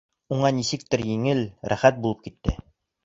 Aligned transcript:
Уға 0.35 0.49
нисектер 0.59 1.03
еңел, 1.09 1.43
рәхәт 1.75 2.03
булып 2.07 2.25
китте. 2.29 2.57